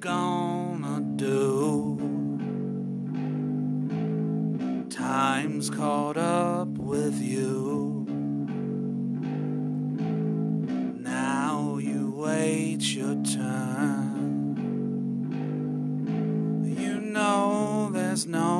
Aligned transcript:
gonna 0.00 1.00
do? 1.16 1.96
Time's 4.90 5.70
caught 5.70 6.18
up 6.18 6.68
with 6.68 7.18
you. 7.22 8.04
Now 11.00 11.78
you 11.78 12.12
wait 12.14 12.82
your 12.82 13.14
turn. 13.24 14.56
You 16.78 17.00
know 17.00 17.88
there's 17.94 18.26
no 18.26 18.55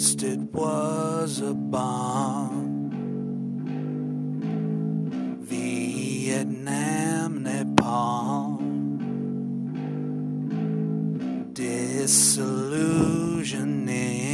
First 0.00 0.22
it 0.22 0.40
was 0.54 1.42
a 1.42 1.52
bomb. 1.52 2.88
Vietnam, 5.42 7.44
napalm. 7.44 8.62
Disillusioning. 11.52 14.29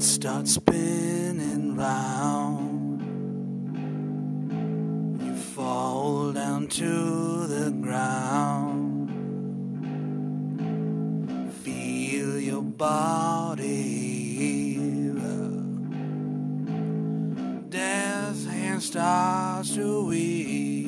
Head 0.00 0.06
starts 0.06 0.54
spinning 0.54 1.76
round. 1.76 3.02
You 5.22 5.36
fall 5.36 6.32
down 6.32 6.68
to 6.68 7.46
the 7.46 7.70
ground. 7.70 9.10
Feel 11.62 12.40
your 12.40 12.62
body. 12.62 13.58
Death 17.68 18.46
hand 18.46 18.82
starts 18.82 19.74
to 19.74 20.06
weep. 20.06 20.79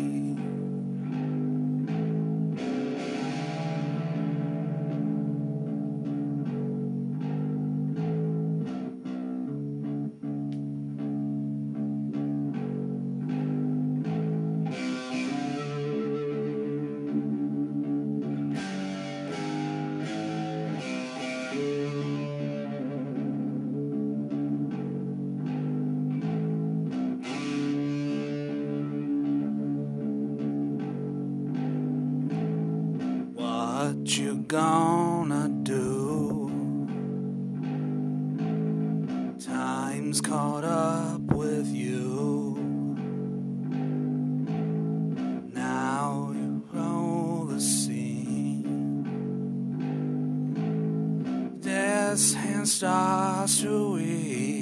What 34.02 34.18
you 34.18 34.38
gonna 34.48 35.48
do? 35.62 36.50
Time's 39.38 40.20
caught 40.20 40.64
up 40.64 41.20
with 41.20 41.68
you. 41.68 42.56
Now 45.54 46.32
you 46.34 46.64
roll 46.72 47.44
the 47.44 47.60
scene. 47.60 49.04
Death's 51.60 52.34
hand 52.34 52.68
starts 52.68 53.60
to 53.60 53.92
weep. 53.92 54.61